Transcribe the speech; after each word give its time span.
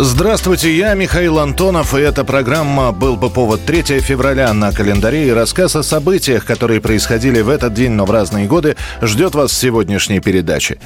Здравствуйте, 0.00 0.72
я 0.76 0.94
Михаил 0.94 1.40
Антонов, 1.40 1.92
и 1.92 1.98
эта 1.98 2.24
программа 2.24 2.92
«Был 2.92 3.16
бы 3.16 3.30
повод» 3.30 3.66
3 3.66 3.98
февраля 3.98 4.54
на 4.54 4.70
календаре 4.70 5.26
и 5.26 5.32
рассказ 5.32 5.74
о 5.74 5.82
событиях, 5.82 6.44
которые 6.44 6.80
происходили 6.80 7.40
в 7.40 7.48
этот 7.48 7.74
день, 7.74 7.90
но 7.90 8.04
в 8.04 8.12
разные 8.12 8.46
годы, 8.46 8.76
ждет 9.02 9.34
вас 9.34 9.50
в 9.50 9.54
сегодняшней 9.54 10.20
передаче. 10.20 10.78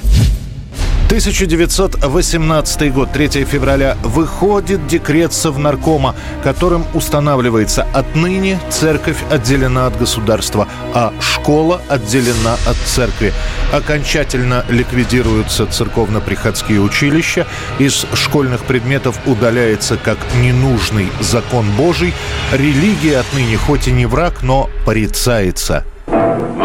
1918 1.13 2.91
год, 2.91 3.11
3 3.11 3.45
февраля, 3.45 3.95
выходит 4.01 4.87
декрет 4.87 5.31
Совнаркома, 5.31 6.15
которым 6.41 6.87
устанавливается 6.95 7.85
отныне 7.93 8.59
церковь 8.71 9.17
отделена 9.29 9.85
от 9.85 9.95
государства, 9.95 10.67
а 10.95 11.13
школа 11.21 11.81
отделена 11.87 12.55
от 12.65 12.77
церкви. 12.87 13.31
Окончательно 13.71 14.65
ликвидируются 14.69 15.67
церковно-приходские 15.67 16.81
училища, 16.81 17.45
из 17.77 18.07
школьных 18.15 18.63
предметов 18.63 19.19
удаляется 19.27 19.97
как 19.97 20.17
ненужный 20.41 21.09
закон 21.19 21.67
Божий, 21.77 22.11
религия 22.51 23.19
отныне 23.19 23.57
хоть 23.57 23.87
и 23.87 23.91
не 23.91 24.07
враг, 24.07 24.41
но 24.41 24.67
порицается– 24.83 25.85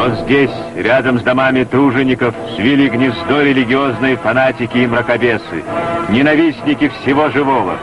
вот 0.09 0.21
здесь, 0.21 0.51
рядом 0.77 1.19
с 1.19 1.23
домами 1.23 1.65
тружеников, 1.65 2.35
свили 2.57 2.89
гнездо 2.89 3.43
религиозные 3.43 4.17
фанатики 4.17 4.79
и 4.79 4.87
мракобесы, 4.87 5.63
ненавистники 6.09 6.89
всего 6.89 7.29
живого. 7.31 7.79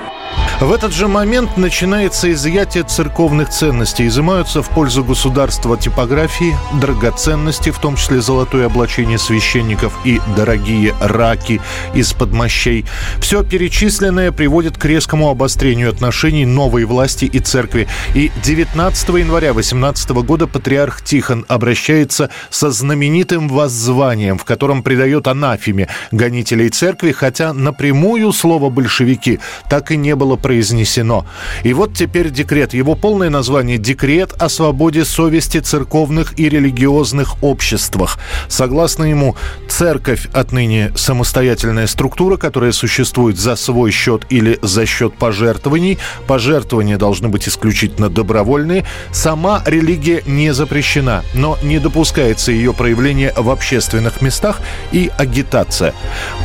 В 0.62 0.72
этот 0.72 0.94
же 0.94 1.10
момент 1.10 1.58
начинается 1.58 2.32
изъятие 2.32 2.84
церковных 2.84 3.50
ценностей. 3.50 4.08
Изымаются 4.08 4.62
в 4.62 4.70
пользу 4.70 5.04
государства 5.04 5.76
типографии, 5.78 6.56
драгоценности, 6.80 7.72
в 7.72 7.80
том 7.80 7.98
числе 7.98 8.22
золотое 8.22 8.68
облачение 8.68 9.18
священников 9.18 9.94
и 10.06 10.22
дорогие 10.38 10.96
раки 11.02 11.60
из-под 11.94 12.32
мощей. 12.32 12.86
Все 13.20 13.44
перечисленное 13.44 14.32
приводит 14.32 14.78
к 14.78 14.86
резкому 14.86 15.30
обострению 15.30 15.90
отношений 15.90 16.46
новой 16.46 16.86
власти 16.86 17.26
и 17.26 17.40
церкви. 17.40 17.90
И 18.14 18.32
19 18.42 19.10
января 19.10 19.52
18 19.52 20.10
года 20.12 20.48
патриарх 20.48 21.02
Тихон 21.04 21.46
обращается 21.50 22.30
со 22.50 22.72
знаменитым 22.72 23.50
воззванием, 23.50 24.38
в 24.38 24.46
котором 24.46 24.84
придает 24.84 25.28
анафеме 25.28 25.90
гонителей 26.12 26.70
церкви, 26.70 27.12
хотя 27.12 27.52
напрямую 27.52 28.32
слово 28.32 28.70
«большевики» 28.70 29.42
так 29.70 29.92
и 29.92 29.98
не 29.98 30.16
было 30.16 30.38
произнесено. 30.46 31.26
И 31.64 31.74
вот 31.74 31.96
теперь 31.96 32.30
декрет. 32.30 32.76
Его 32.76 32.94
полное 32.94 33.32
название 33.32 33.80
«Декрет 33.80 34.32
о 34.40 34.48
свободе 34.48 35.04
совести 35.04 35.60
церковных 35.60 36.38
и 36.38 36.50
религиозных 36.50 37.42
обществах». 37.42 38.20
Согласно 38.48 39.06
ему, 39.06 39.36
церковь 39.68 40.28
отныне 40.34 40.92
самостоятельная 40.96 41.88
структура, 41.88 42.38
которая 42.38 42.74
существует 42.74 43.40
за 43.40 43.56
свой 43.56 43.90
счет 43.90 44.28
или 44.30 44.60
за 44.62 44.86
счет 44.86 45.16
пожертвований. 45.18 45.98
Пожертвования 46.28 47.00
должны 47.00 47.28
быть 47.28 47.48
исключительно 47.48 48.12
добровольные. 48.12 48.86
Сама 49.12 49.64
религия 49.66 50.22
не 50.28 50.54
запрещена, 50.54 51.24
но 51.34 51.58
не 51.64 51.80
допускается 51.80 52.52
ее 52.52 52.72
проявление 52.72 53.34
в 53.36 53.50
общественных 53.50 54.22
местах 54.22 54.60
и 54.92 55.10
агитация. 55.18 55.96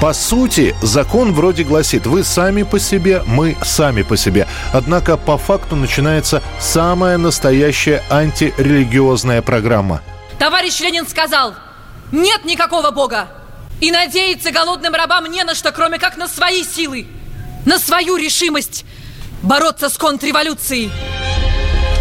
По 0.00 0.14
сути, 0.14 0.74
закон 0.80 1.34
вроде 1.34 1.64
гласит, 1.64 2.06
вы 2.06 2.24
сами 2.24 2.62
по 2.62 2.78
себе, 2.78 3.22
мы 3.26 3.58
сами 3.62 3.89
сами 3.90 4.02
по 4.02 4.16
себе. 4.16 4.46
Однако 4.72 5.16
по 5.16 5.36
факту 5.36 5.74
начинается 5.74 6.42
самая 6.60 7.18
настоящая 7.18 8.04
антирелигиозная 8.08 9.42
программа. 9.42 10.00
Товарищ 10.38 10.78
Ленин 10.80 11.08
сказал, 11.08 11.54
нет 12.12 12.44
никакого 12.44 12.92
Бога. 12.92 13.26
И 13.80 13.90
надеяться 13.90 14.52
голодным 14.52 14.94
рабам 14.94 15.26
не 15.26 15.42
на 15.42 15.54
что, 15.56 15.72
кроме 15.72 15.98
как 15.98 16.16
на 16.16 16.28
свои 16.28 16.62
силы, 16.62 17.06
на 17.66 17.80
свою 17.80 18.16
решимость 18.16 18.84
бороться 19.42 19.88
с 19.88 19.98
контрреволюцией. 19.98 20.92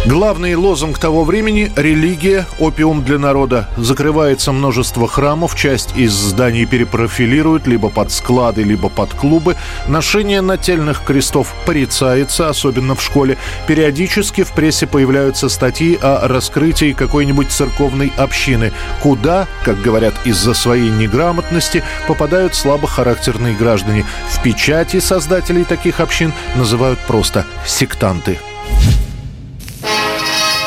Главный 0.06 0.54
лозунг 0.54 0.98
того 0.98 1.24
времени– 1.24 1.70
религия, 1.76 2.46
опиум 2.58 3.04
для 3.04 3.18
народа. 3.18 3.68
Закрывается 3.76 4.50
множество 4.50 5.06
храмов, 5.06 5.54
часть 5.54 5.94
из 5.94 6.12
зданий 6.12 6.64
перепрофилируют 6.64 7.66
либо 7.66 7.90
под 7.90 8.10
склады, 8.10 8.62
либо 8.62 8.88
под 8.88 9.12
клубы. 9.12 9.56
Ношение 9.88 10.40
нательных 10.40 11.04
крестов 11.04 11.54
порицается, 11.66 12.48
особенно 12.48 12.94
в 12.94 13.02
школе. 13.02 13.36
Периодически 13.66 14.42
в 14.42 14.52
прессе 14.52 14.86
появляются 14.86 15.50
статьи 15.50 15.98
о 16.00 16.26
раскрытии 16.26 16.92
какой-нибудь 16.92 17.50
церковной 17.50 18.10
общины, 18.16 18.72
куда, 19.02 19.48
как 19.64 19.82
говорят 19.82 20.14
из-за 20.24 20.54
своей 20.54 20.90
неграмотности, 20.90 21.84
попадают 22.08 22.54
слабохарактерные 22.54 23.54
граждане. 23.54 24.06
В 24.30 24.42
печати 24.42 24.98
создателей 24.98 25.64
таких 25.64 26.00
общин 26.00 26.32
называют 26.56 26.98
просто 27.00 27.44
сектанты. 27.66 28.38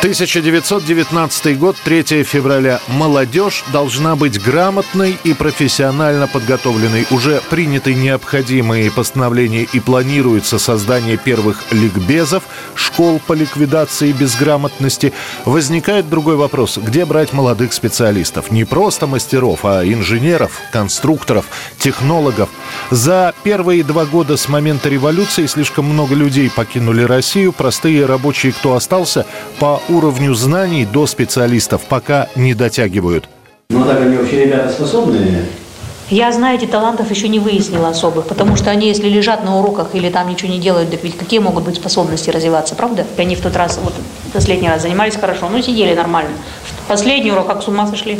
1919 0.03 1.57
год, 1.57 1.77
3 1.81 2.23
февраля. 2.25 2.81
Молодежь 2.89 3.63
должна 3.71 4.17
быть 4.17 4.37
грамотной 4.37 5.17
и 5.23 5.33
профессионально 5.33 6.27
подготовленной. 6.27 7.07
Уже 7.09 7.41
приняты 7.49 7.93
необходимые 7.93 8.91
постановления 8.91 9.63
и 9.63 9.79
планируется 9.79 10.59
создание 10.59 11.15
первых 11.15 11.71
ликбезов, 11.71 12.43
школ 12.75 13.21
по 13.25 13.31
ликвидации 13.31 14.11
безграмотности. 14.11 15.13
Возникает 15.45 16.09
другой 16.09 16.35
вопрос. 16.35 16.77
Где 16.77 17.05
брать 17.05 17.31
молодых 17.31 17.71
специалистов? 17.71 18.51
Не 18.51 18.65
просто 18.65 19.07
мастеров, 19.07 19.63
а 19.63 19.85
инженеров, 19.85 20.59
конструкторов, 20.73 21.45
технологов. 21.79 22.49
За 22.91 23.33
первые 23.43 23.85
два 23.85 24.03
года 24.03 24.35
с 24.35 24.49
момента 24.49 24.89
революции 24.89 25.45
слишком 25.45 25.85
много 25.85 26.13
людей 26.13 26.51
покинули 26.53 27.03
Россию. 27.03 27.53
Простые 27.53 28.05
рабочие, 28.05 28.51
кто 28.51 28.73
остался, 28.73 29.25
по 29.59 29.81
уровню 29.93 30.33
знаний 30.33 30.85
до 30.85 31.07
специалистов 31.07 31.81
пока 31.87 32.27
не 32.35 32.53
дотягивают. 32.53 33.29
Ну 33.69 33.85
так 33.85 34.01
они 34.01 34.17
вообще 34.17 34.45
ребята 34.45 34.69
способные. 34.71 35.45
Я, 36.09 36.31
знаете, 36.31 36.67
талантов 36.67 37.09
еще 37.09 37.27
не 37.27 37.39
выяснила 37.39 37.89
особых, 37.89 38.27
потому 38.27 38.55
что 38.55 38.69
они, 38.69 38.87
если 38.87 39.07
лежат 39.07 39.45
на 39.45 39.57
уроках 39.57 39.89
или 39.93 40.09
там 40.09 40.29
ничего 40.29 40.51
не 40.51 40.59
делают, 40.59 40.91
так 40.91 41.03
ведь 41.03 41.17
какие 41.17 41.39
могут 41.39 41.63
быть 41.63 41.75
способности 41.75 42.29
развиваться, 42.29 42.75
правда? 42.75 43.05
И 43.17 43.21
они 43.21 43.35
в 43.35 43.41
тот 43.41 43.55
раз, 43.55 43.79
вот 43.81 43.93
последний 44.33 44.67
раз 44.67 44.81
занимались 44.81 45.15
хорошо, 45.15 45.49
ну 45.49 45.61
сидели 45.61 45.95
нормально. 45.95 46.31
Последний 46.87 47.31
урок 47.31 47.47
как 47.47 47.63
с 47.63 47.67
ума 47.67 47.87
сошли. 47.87 48.19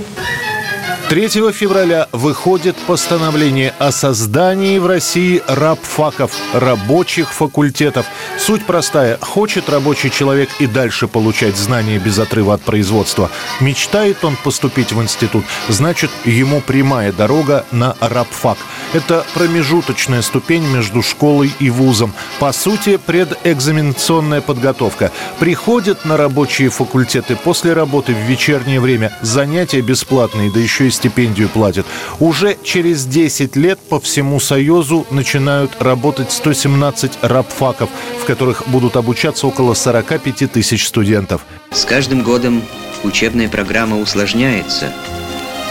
3 1.09 1.29
февраля 1.51 2.07
выходит 2.11 2.75
постановление 2.87 3.73
о 3.77 3.91
создании 3.91 4.79
в 4.79 4.87
России 4.87 5.43
рабфаков, 5.47 6.35
рабочих 6.53 7.33
факультетов. 7.33 8.05
Суть 8.39 8.65
простая. 8.65 9.17
Хочет 9.21 9.69
рабочий 9.69 10.09
человек 10.09 10.49
и 10.59 10.65
дальше 10.65 11.07
получать 11.07 11.55
знания 11.55 11.99
без 11.99 12.17
отрыва 12.17 12.55
от 12.55 12.63
производства. 12.63 13.29
Мечтает 13.59 14.25
он 14.25 14.35
поступить 14.43 14.91
в 14.91 15.01
институт, 15.01 15.45
значит, 15.69 16.09
ему 16.25 16.61
прямая 16.61 17.11
дорога 17.11 17.65
на 17.71 17.95
рабфак. 17.99 18.57
Это 18.93 19.25
промежуточная 19.33 20.21
ступень 20.21 20.63
между 20.67 21.01
школой 21.01 21.51
и 21.59 21.71
вузом. 21.71 22.13
По 22.39 22.51
сути, 22.51 22.97
предэкзаменационная 23.03 24.41
подготовка. 24.41 25.11
Приходят 25.39 26.05
на 26.05 26.15
рабочие 26.15 26.69
факультеты 26.69 27.35
после 27.35 27.73
работы 27.73 28.13
в 28.13 28.29
вечернее 28.29 28.79
время. 28.79 29.11
Занятия 29.21 29.81
бесплатные, 29.81 30.51
да 30.51 30.59
еще 30.59 30.87
и 30.87 30.91
стипендию 30.91 31.49
платят. 31.49 31.87
Уже 32.19 32.55
через 32.63 33.05
10 33.05 33.55
лет 33.55 33.79
по 33.79 33.99
всему 33.99 34.39
Союзу 34.39 35.07
начинают 35.09 35.81
работать 35.81 36.31
117 36.31 37.13
рабфаков, 37.23 37.89
в 38.21 38.25
которых 38.25 38.67
будут 38.67 38.95
обучаться 38.95 39.47
около 39.47 39.73
45 39.73 40.51
тысяч 40.51 40.85
студентов. 40.85 41.41
С 41.71 41.83
каждым 41.85 42.21
годом 42.21 42.61
учебная 43.01 43.49
программа 43.49 43.97
усложняется. 43.99 44.93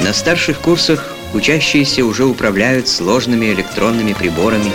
На 0.00 0.12
старших 0.12 0.58
курсах 0.58 1.12
учащиеся 1.34 2.05
уже 2.05 2.25
управляют 2.25 2.88
сложными 2.88 3.46
электронными 3.46 4.12
приборами, 4.12 4.73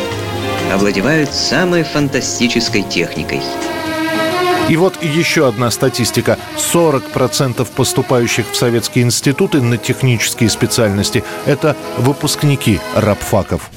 овладевают 0.74 1.34
самой 1.34 1.84
фантастической 1.84 2.84
техникой– 2.84 3.42
и 4.70 4.76
вот 4.76 5.02
еще 5.02 5.48
одна 5.48 5.72
статистика. 5.72 6.38
40% 6.58 7.66
поступающих 7.74 8.52
в 8.52 8.56
советские 8.56 9.06
институты 9.06 9.62
на 9.62 9.78
технические 9.78 10.50
специальности– 10.50 11.24
это 11.46 11.76
выпускники 11.98 12.80
рабфаков. 12.94 13.72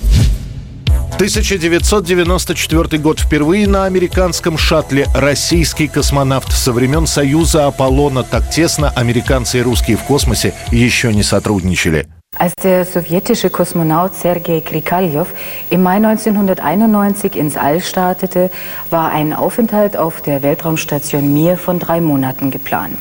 1994 1.15 3.01
год. 3.01 3.21
Впервые 3.21 3.69
на 3.69 3.85
американском 3.85 4.59
шаттле 4.59 5.07
российский 5.15 5.87
космонавт 5.87 6.51
со 6.51 6.73
времен 6.73 7.07
Союза 7.07 7.67
Аполлона 7.67 8.25
так 8.25 8.51
тесно 8.51 8.91
американцы 8.91 9.59
и 9.59 9.63
русские 9.63 9.97
в 9.97 10.03
космосе 10.05 10.55
еще 10.71 11.13
не 11.13 11.23
сотрудничали. 11.23 12.09
Als 12.39 12.55
der 12.63 12.87
sowjetische 12.87 13.51
Kosmonaut 13.51 14.15
Sergei 14.15 14.63
Krikalev 14.63 15.29
im 15.69 15.83
Mai 15.83 15.97
1991 15.97 17.37
ins 17.37 17.57
All 17.57 17.81
startete, 17.83 18.51
war 18.89 19.11
ein 19.11 19.35
Aufenthalt 19.35 19.97
auf 19.97 20.23
der 20.23 20.41
Weltraumstation 20.41 21.35
Mir 21.35 21.59
von 21.59 21.79
drei 21.79 22.01
Monaten 22.01 22.51
geplant. 22.51 22.97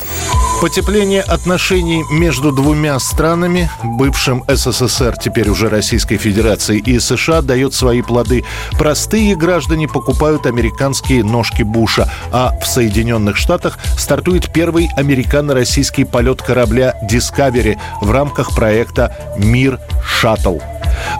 Потепление 0.61 1.21
отношений 1.21 2.03
между 2.11 2.51
двумя 2.51 2.99
странами, 2.99 3.69
бывшим 3.81 4.43
СССР, 4.45 5.15
теперь 5.17 5.47
уже 5.47 5.69
Российской 5.69 6.17
Федерацией 6.17 6.81
и 6.81 6.99
США, 6.99 7.41
дает 7.41 7.73
свои 7.73 8.01
плоды. 8.01 8.43
Простые 8.77 9.37
граждане 9.37 9.87
покупают 9.87 10.45
американские 10.45 11.23
ножки 11.23 11.63
Буша, 11.63 12.11
а 12.33 12.59
в 12.61 12.67
Соединенных 12.67 13.37
Штатах 13.37 13.79
стартует 13.97 14.51
первый 14.51 14.89
американо-российский 14.97 16.03
полет 16.03 16.41
корабля 16.41 16.93
«Дискавери» 17.03 17.79
в 18.01 18.11
рамках 18.11 18.53
проекта 18.53 19.15
«Мир 19.37 19.79
Шаттл». 20.05 20.57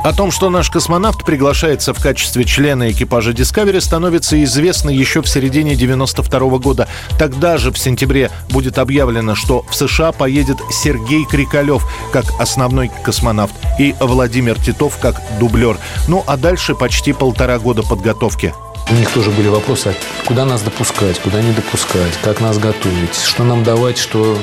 О 0.04 0.14
том, 0.14 0.32
что 0.32 0.50
наш 0.50 0.70
космонавт 0.70 1.26
приглашается 1.26 1.94
в 1.94 2.02
качестве 2.02 2.46
члена 2.46 2.92
экипажа 2.92 3.32
Discovery, 3.32 3.82
становится 3.82 4.42
известно 4.44 4.90
еще 4.90 5.22
в 5.22 5.30
середине 5.30 5.76
92 5.76 6.40
года. 6.58 6.88
Тогда 7.18 7.58
же, 7.58 7.72
в 7.72 7.78
сентябре, 7.78 8.32
будет 8.50 8.78
объявлено, 8.78 9.36
что 9.36 9.66
в 9.70 9.76
США 9.76 10.12
поедет 10.12 10.58
Сергей 10.72 11.26
Крикалев 11.26 11.86
как 12.12 12.26
основной 12.40 12.92
космонавт 13.04 13.54
и 13.78 13.96
Владимир 14.00 14.60
Титов 14.60 14.98
как 14.98 15.22
дублер. 15.40 15.78
Ну 16.08 16.24
а 16.28 16.38
дальше 16.38 16.76
почти 16.76 17.14
полтора 17.14 17.60
года 17.60 17.84
подготовки. 17.84 18.54
У 18.92 18.94
них 18.96 19.12
тоже 19.12 19.30
были 19.30 19.48
вопросы, 19.48 19.96
куда 20.26 20.46
нас 20.46 20.64
допускать, 20.64 21.20
куда 21.20 21.42
не 21.42 21.52
допускать, 21.52 22.18
как 22.24 22.42
нас 22.42 22.58
готовить, 22.58 23.16
что 23.16 23.44
нам 23.44 23.64
давать, 23.64 24.00
что 24.00 24.38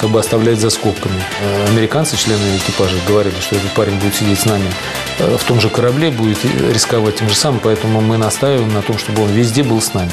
как 0.00 0.10
бы 0.10 0.20
оставлять 0.20 0.60
за 0.60 0.70
скобками. 0.70 1.20
Э, 1.40 1.66
американцы, 1.68 2.16
члены 2.16 2.56
экипажа, 2.56 2.96
говорили, 3.08 3.34
что 3.40 3.56
этот 3.56 3.72
парень 3.72 3.98
будет 3.98 4.14
сидеть 4.14 4.38
с 4.38 4.44
нами 4.44 4.70
э, 5.18 5.36
в 5.36 5.42
том 5.42 5.60
же 5.60 5.68
корабле, 5.68 6.10
будет 6.12 6.38
рисковать 6.44 7.16
тем 7.16 7.28
же 7.28 7.34
самым, 7.34 7.58
поэтому 7.58 8.00
мы 8.00 8.18
настаиваем 8.18 8.72
на 8.72 8.82
том, 8.82 8.98
чтобы 8.98 9.24
он 9.24 9.30
везде 9.30 9.64
был 9.64 9.82
с 9.82 9.92
нами. 9.92 10.12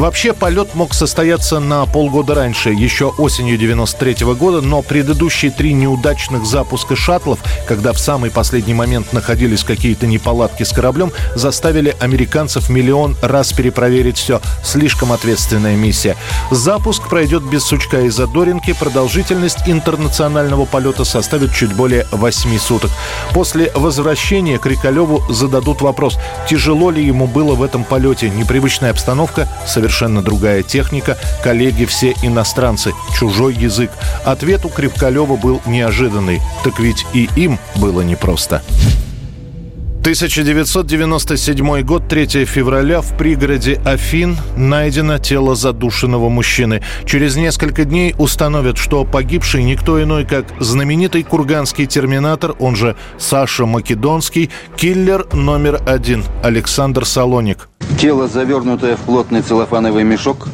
Вообще 0.00 0.32
полет 0.32 0.74
мог 0.74 0.94
состояться 0.94 1.60
на 1.60 1.84
полгода 1.84 2.34
раньше, 2.34 2.70
еще 2.70 3.08
осенью 3.18 3.58
93 3.58 4.24
-го 4.24 4.34
года, 4.34 4.62
но 4.62 4.80
предыдущие 4.80 5.50
три 5.50 5.74
неудачных 5.74 6.46
запуска 6.46 6.96
шаттлов, 6.96 7.38
когда 7.68 7.92
в 7.92 7.98
самый 7.98 8.30
последний 8.30 8.72
момент 8.72 9.12
находились 9.12 9.62
какие-то 9.62 10.06
неполадки 10.06 10.62
с 10.62 10.72
кораблем, 10.72 11.12
заставили 11.34 11.94
американцев 12.00 12.70
миллион 12.70 13.14
раз 13.20 13.52
перепроверить 13.52 14.16
все. 14.16 14.40
Слишком 14.64 15.12
ответственная 15.12 15.76
миссия. 15.76 16.16
Запуск 16.50 17.06
пройдет 17.10 17.42
без 17.42 17.64
сучка 17.64 18.00
и 18.00 18.08
задоринки. 18.08 18.72
Продолжительность 18.72 19.58
интернационального 19.68 20.64
полета 20.64 21.04
составит 21.04 21.54
чуть 21.54 21.74
более 21.74 22.06
8 22.10 22.58
суток. 22.58 22.90
После 23.34 23.70
возвращения 23.74 24.56
Крикалеву 24.56 25.22
зададут 25.30 25.82
вопрос, 25.82 26.18
тяжело 26.48 26.90
ли 26.90 27.04
ему 27.04 27.26
было 27.26 27.54
в 27.54 27.62
этом 27.62 27.84
полете. 27.84 28.30
Непривычная 28.30 28.92
обстановка, 28.92 29.46
совершенно 29.66 29.89
совершенно 29.90 30.22
другая 30.22 30.62
техника, 30.62 31.18
коллеги 31.42 31.84
все 31.84 32.14
иностранцы, 32.22 32.92
чужой 33.18 33.54
язык. 33.54 33.90
Ответ 34.24 34.64
у 34.64 34.68
Крепкалева 34.68 35.34
был 35.34 35.60
неожиданный. 35.66 36.40
Так 36.62 36.78
ведь 36.78 37.04
и 37.12 37.28
им 37.34 37.58
было 37.74 38.02
непросто. 38.02 38.62
1997 40.00 41.82
год, 41.82 42.08
3 42.08 42.46
февраля, 42.46 43.02
в 43.02 43.18
пригороде 43.18 43.78
Афин 43.84 44.38
найдено 44.56 45.18
тело 45.18 45.54
задушенного 45.54 46.30
мужчины. 46.30 46.82
Через 47.04 47.36
несколько 47.36 47.84
дней 47.84 48.14
установят, 48.16 48.78
что 48.78 49.04
погибший 49.04 49.62
никто 49.62 50.02
иной, 50.02 50.24
как 50.24 50.46
знаменитый 50.58 51.22
курганский 51.22 51.84
терминатор, 51.84 52.54
он 52.58 52.76
же 52.76 52.96
Саша 53.18 53.66
Македонский, 53.66 54.48
киллер 54.74 55.26
номер 55.34 55.82
один 55.86 56.24
Александр 56.42 57.04
Салоник. 57.04 57.68
Тело, 57.98 58.26
завернутое 58.26 58.96
в 58.96 59.00
плотный 59.00 59.42
целлофановый 59.42 60.04
мешок, 60.04 60.48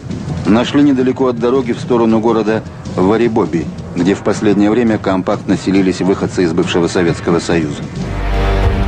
нашли 0.45 0.83
недалеко 0.83 1.29
от 1.29 1.39
дороги 1.39 1.71
в 1.71 1.79
сторону 1.79 2.19
города 2.19 2.65
Варибоби, 2.97 3.65
где 3.95 4.17
в 4.17 4.25
последнее 4.25 4.71
время 4.71 4.99
компактно 4.99 5.57
селились 5.57 6.01
выходцы 6.01 6.43
из 6.43 6.53
бывшего 6.53 6.89
Советского 6.89 7.39
Союза. 7.39 7.85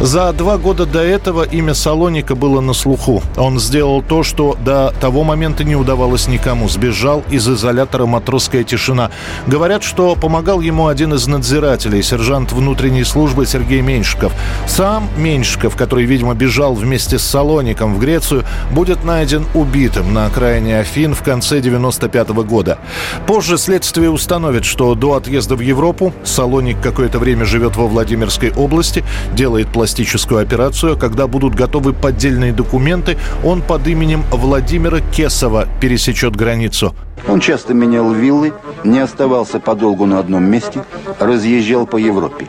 За 0.00 0.32
два 0.32 0.58
года 0.58 0.86
до 0.86 1.00
этого 1.00 1.42
имя 1.42 1.74
Салоника 1.74 2.36
было 2.36 2.60
на 2.60 2.72
слуху. 2.72 3.20
Он 3.36 3.58
сделал 3.58 4.00
то, 4.00 4.22
что 4.22 4.56
до 4.64 4.94
того 5.00 5.24
момента 5.24 5.64
не 5.64 5.74
удавалось 5.74 6.28
никому. 6.28 6.68
Сбежал 6.68 7.24
из 7.30 7.48
изолятора 7.48 8.06
«Матросская 8.06 8.62
тишина». 8.62 9.10
Говорят, 9.48 9.82
что 9.82 10.14
помогал 10.14 10.60
ему 10.60 10.86
один 10.86 11.14
из 11.14 11.26
надзирателей, 11.26 12.04
сержант 12.04 12.52
внутренней 12.52 13.02
службы 13.02 13.44
Сергей 13.44 13.80
Меньшиков. 13.80 14.32
Сам 14.68 15.08
Меньшиков, 15.16 15.74
который, 15.74 16.04
видимо, 16.04 16.34
бежал 16.34 16.74
вместе 16.74 17.18
с 17.18 17.24
Салоником 17.24 17.94
в 17.94 17.98
Грецию, 17.98 18.44
будет 18.70 19.04
найден 19.04 19.46
убитым 19.54 20.14
на 20.14 20.26
окраине 20.26 20.78
Афин 20.78 21.12
в 21.12 21.24
конце 21.24 21.60
95 21.60 22.28
-го 22.28 22.44
года. 22.44 22.78
Позже 23.26 23.58
следствие 23.58 24.10
установит, 24.10 24.64
что 24.64 24.94
до 24.94 25.14
отъезда 25.14 25.56
в 25.56 25.60
Европу 25.60 26.12
Салоник 26.22 26.80
какое-то 26.80 27.18
время 27.18 27.44
живет 27.44 27.76
во 27.76 27.88
Владимирской 27.88 28.52
области, 28.52 29.02
делает 29.34 29.66
пластик 29.72 29.87
пластическую 29.88 30.42
операцию. 30.42 30.98
Когда 30.98 31.26
будут 31.26 31.54
готовы 31.54 31.94
поддельные 31.94 32.52
документы, 32.52 33.16
он 33.42 33.62
под 33.62 33.86
именем 33.86 34.22
Владимира 34.30 35.00
Кесова 35.00 35.66
пересечет 35.80 36.36
границу. 36.36 36.94
Он 37.26 37.40
часто 37.40 37.72
менял 37.72 38.12
виллы, 38.12 38.52
не 38.84 38.98
оставался 38.98 39.60
подолгу 39.60 40.04
на 40.04 40.18
одном 40.18 40.44
месте, 40.44 40.84
разъезжал 41.18 41.86
по 41.86 41.96
Европе. 41.96 42.46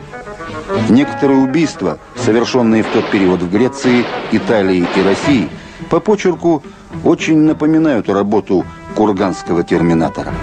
Некоторые 0.90 1.40
убийства, 1.40 1.98
совершенные 2.14 2.82
в 2.82 2.88
тот 2.88 3.10
период 3.10 3.40
в 3.40 3.50
Греции, 3.50 4.04
Италии 4.32 4.86
и 4.94 5.02
России, 5.02 5.48
по 5.88 5.98
почерку 5.98 6.62
очень 7.04 7.38
напоминают 7.38 8.10
работу 8.10 8.66
курганского 8.94 9.62
терминатора. 9.62 10.34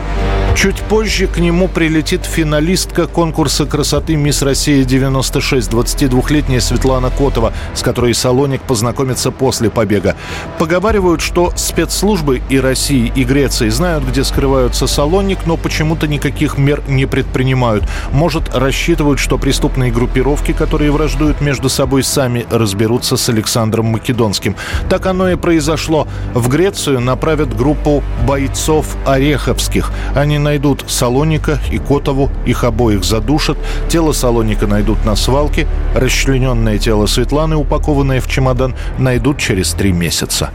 Чуть 0.58 0.82
позже 0.82 1.28
к 1.28 1.38
нему 1.38 1.68
прилетит 1.68 2.26
финалистка 2.26 3.06
конкурса 3.06 3.68
красоты 3.68 4.16
«Мисс 4.16 4.42
Россия-96», 4.42 5.70
22-летняя 5.70 6.60
Светлана 6.60 7.12
Котова, 7.12 7.54
с 7.76 7.84
которой 7.84 8.16
Салоник 8.16 8.64
познакомится 8.64 9.30
после 9.30 9.70
побега. 9.70 10.16
Поговаривают, 10.58 11.22
что 11.22 11.54
спецслужбы 11.56 12.42
и 12.50 12.60
России, 12.60 13.12
и 13.16 13.24
Греции 13.24 13.70
знают, 13.70 14.04
где 14.04 14.24
скрываются 14.24 14.88
Салоник, 14.88 15.46
но 15.46 15.58
почему-то 15.58 16.08
никаких 16.08 16.58
мер 16.58 16.82
не 16.88 17.06
предпринимают. 17.06 17.84
Может, 18.12 18.56
рассчитывают, 18.56 19.20
что 19.20 19.38
преступные 19.38 19.92
группировки, 19.92 20.54
которые 20.54 20.90
враждуют 20.90 21.40
между 21.40 21.70
собой, 21.70 22.02
сами 22.02 22.48
разберутся 22.50 23.16
с 23.16 23.30
Александром 23.30 23.86
Македонским. 23.86 24.56
Так 24.90 25.06
оно 25.06 25.30
и 25.30 25.36
произошло. 25.36 26.08
В 26.34 26.50
Грецию 26.50 27.00
направят 27.00 27.56
группу 27.56 28.04
бойцов 28.26 28.98
Ореховских. 29.06 29.92
Они 30.16 30.40
найдут 30.48 30.86
Салоника 30.88 31.60
и 31.70 31.78
Котову, 31.78 32.30
их 32.46 32.64
обоих 32.64 33.04
задушат. 33.04 33.58
Тело 33.90 34.14
Салоника 34.14 34.66
найдут 34.66 35.04
на 35.04 35.18
свалке. 35.18 35.68
Расчлененное 35.94 36.78
тело 36.78 37.06
Светланы, 37.06 37.58
упакованное 37.58 38.22
в 38.22 38.28
чемодан, 38.30 38.74
найдут 38.98 39.40
через 39.40 39.74
три 39.74 39.92
месяца. 39.92 40.52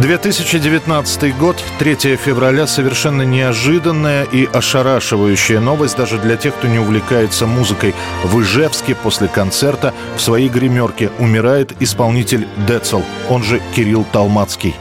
2019 0.00 1.38
год, 1.38 1.56
3 1.78 2.16
февраля, 2.16 2.66
совершенно 2.66 3.22
неожиданная 3.22 4.24
и 4.24 4.46
ошарашивающая 4.52 5.60
новость 5.60 5.96
даже 5.96 6.18
для 6.18 6.36
тех, 6.36 6.54
кто 6.54 6.68
не 6.68 6.78
увлекается 6.78 7.46
музыкой. 7.46 7.94
В 8.22 8.38
Ижевске 8.42 8.94
после 8.94 9.28
концерта 9.28 9.94
в 10.16 10.20
своей 10.20 10.50
гримерке 10.50 11.10
умирает 11.18 11.72
исполнитель 11.80 12.46
Децл, 12.68 13.00
он 13.30 13.42
же 13.42 13.62
Кирилл 13.74 14.04
Талмацкий. 14.12 14.74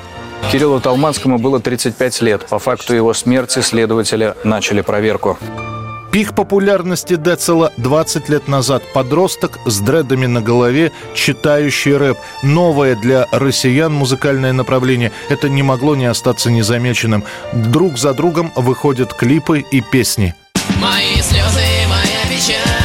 Кириллу 0.51 0.79
Талманскому 0.79 1.37
было 1.39 1.59
35 1.59 2.21
лет. 2.21 2.45
По 2.47 2.59
факту 2.59 2.93
его 2.93 3.13
смерти 3.13 3.59
следователи 3.59 4.35
начали 4.43 4.81
проверку. 4.81 5.37
Пик 6.11 6.35
популярности 6.35 7.15
Децела 7.15 7.73
20 7.77 8.29
лет 8.29 8.47
назад. 8.47 8.83
Подросток 8.93 9.57
с 9.65 9.79
дредами 9.79 10.27
на 10.27 10.41
голове, 10.41 10.91
читающий 11.15 11.97
рэп. 11.97 12.17
Новое 12.43 12.95
для 12.95 13.27
россиян 13.31 13.91
музыкальное 13.91 14.53
направление. 14.53 15.11
Это 15.29 15.49
не 15.49 15.63
могло 15.63 15.95
не 15.95 16.05
остаться 16.05 16.51
незамеченным. 16.51 17.23
Друг 17.51 17.97
за 17.97 18.13
другом 18.13 18.51
выходят 18.55 19.11
клипы 19.11 19.61
и 19.61 19.81
песни. 19.81 20.35
Мои 20.79 21.15
слезы, 21.15 21.65
моя 21.89 22.23
печаль. 22.29 22.83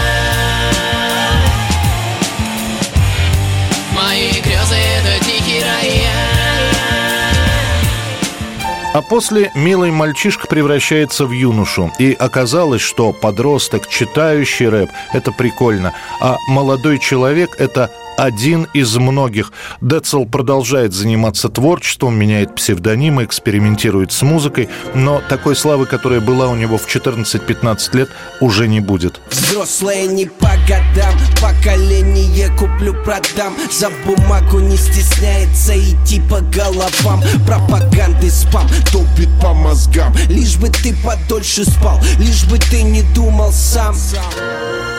А 8.94 9.02
после 9.02 9.50
милый 9.54 9.90
мальчишка 9.90 10.46
превращается 10.46 11.26
в 11.26 11.32
юношу. 11.32 11.92
И 11.98 12.12
оказалось, 12.12 12.80
что 12.80 13.12
подросток, 13.12 13.86
читающий 13.88 14.68
рэп, 14.68 14.90
это 15.12 15.30
прикольно. 15.30 15.92
А 16.20 16.36
молодой 16.48 16.98
человек– 16.98 17.54
это 17.58 17.90
один 18.18 18.66
из 18.74 18.96
многих. 18.96 19.52
Децл 19.80 20.24
продолжает 20.24 20.92
заниматься 20.92 21.48
творчеством, 21.48 22.18
меняет 22.18 22.54
псевдонимы, 22.54 23.24
экспериментирует 23.24 24.12
с 24.12 24.22
музыкой, 24.22 24.68
но 24.94 25.22
такой 25.28 25.54
славы, 25.56 25.86
которая 25.86 26.20
была 26.20 26.48
у 26.48 26.56
него 26.56 26.76
в 26.76 26.86
14-15 26.86 27.96
лет, 27.96 28.10
уже 28.40 28.66
не 28.66 28.80
будет. 28.80 29.20
Взрослые 29.30 30.08
не 30.08 30.26
по 30.26 30.50
годам, 30.68 31.14
поколение 31.40 32.50
куплю-продам 32.58 33.54
За 33.70 33.90
бумагу 34.04 34.60
не 34.60 34.76
стесняется 34.76 35.78
идти 35.78 36.20
по 36.28 36.40
головам 36.40 37.22
Пропаганды 37.46 38.30
спам 38.30 38.66
долбит 38.92 39.28
по 39.40 39.54
мозгам 39.54 40.14
Лишь 40.28 40.56
бы 40.56 40.68
ты 40.68 40.94
подольше 41.04 41.64
спал, 41.64 42.00
лишь 42.18 42.44
бы 42.44 42.58
ты 42.58 42.82
не 42.82 43.02
думал 43.14 43.52
сам 43.52 43.94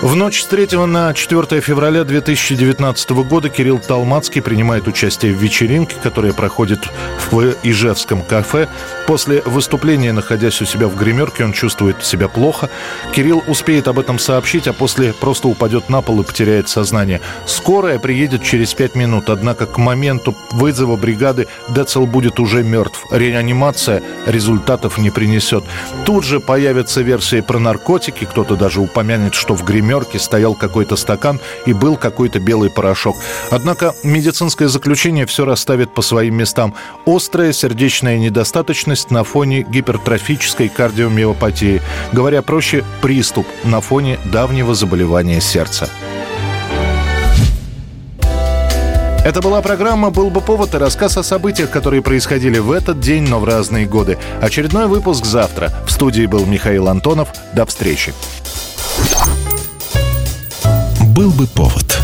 в 0.02 0.16
ночь 0.16 0.44
с 0.44 0.46
3 0.46 0.78
на 0.86 1.14
4 1.14 1.60
февраля 1.60 2.06
2019 2.06 3.09
года 3.16 3.50
Кирилл 3.50 3.80
Талмацкий 3.80 4.42
принимает 4.42 4.88
участие 4.88 5.34
в 5.34 5.38
вечеринке, 5.42 5.96
которая 6.02 6.34
проходит 6.34 6.88
в 7.32 7.54
Ижевском 7.64 8.22
кафе. 8.22 8.68
После 9.08 9.42
выступления, 9.42 10.14
находясь 10.14 10.62
у 10.62 10.66
себя 10.66 10.88
в 10.88 10.96
гримерке, 10.96 11.44
он 11.44 11.54
чувствует 11.54 12.04
себя 12.04 12.28
плохо. 12.28 12.70
Кирилл 13.14 13.44
успеет 13.48 13.88
об 13.88 14.00
этом 14.00 14.20
сообщить, 14.20 14.68
а 14.68 14.74
после 14.74 15.14
просто 15.14 15.48
упадет 15.48 15.90
на 15.90 16.02
пол 16.02 16.22
и 16.22 16.24
потеряет 16.24 16.70
сознание. 16.70 17.22
Скорая 17.46 18.00
приедет 18.00 18.44
через 18.44 18.74
5 18.74 18.96
минут, 18.96 19.30
однако 19.30 19.66
к 19.66 19.78
моменту 19.78 20.36
вызова 20.52 20.96
бригады 20.96 21.48
Децл 21.70 22.06
будет 22.06 22.40
уже 22.40 22.64
мертв. 22.64 23.06
Реанимация 23.12 24.04
результатов 24.26 24.98
не 24.98 25.10
принесет. 25.10 25.64
Тут 26.06 26.24
же 26.24 26.40
появятся 26.40 27.02
версии 27.02 27.42
про 27.42 27.60
наркотики, 27.60 28.26
кто-то 28.26 28.56
даже 28.56 28.82
упомянет, 28.82 29.34
что 29.34 29.56
в 29.56 29.64
гримерке 29.64 30.20
стоял 30.20 30.56
какой-то 30.56 30.96
стакан 30.96 31.40
и 31.66 31.74
был 31.74 31.98
какой-то 31.98 32.40
белый 32.40 32.70
порошок. 33.00 33.18
Однако 33.52 33.94
медицинское 34.04 34.68
заключение 34.68 35.26
все 35.26 35.46
расставит 35.46 35.94
по 35.94 36.02
своим 36.02 36.36
местам. 36.36 36.74
Острая 37.06 37.54
сердечная 37.54 38.18
недостаточность 38.18 39.12
на 39.12 39.24
фоне 39.24 39.64
гипертрофической 39.64 40.70
кардиомиопатии. 40.70 41.82
Говоря 42.12 42.42
проще, 42.42 42.84
приступ 43.02 43.48
на 43.64 43.82
фоне 43.82 44.20
давнего 44.26 44.76
заболевания 44.76 45.42
сердца. 45.42 45.90
Это 49.26 49.42
была 49.42 49.62
программа 49.62 50.12
«Был 50.12 50.30
бы 50.30 50.42
повод» 50.42 50.74
и 50.74 50.78
рассказ 50.78 51.18
о 51.18 51.24
событиях, 51.24 51.70
которые 51.70 52.02
происходили 52.02 52.58
в 52.58 52.72
этот 52.72 53.00
день, 53.00 53.28
но 53.28 53.40
в 53.40 53.44
разные 53.44 53.86
годы. 53.86 54.18
Очередной 54.42 54.88
выпуск 54.88 55.26
завтра. 55.26 55.72
В 55.86 55.92
студии 55.92 56.26
был 56.26 56.46
Михаил 56.46 56.88
Антонов. 56.88 57.28
До 57.54 57.66
встречи 57.66 58.14
был 61.20 61.32
бы 61.32 61.48
повод. 61.48 61.99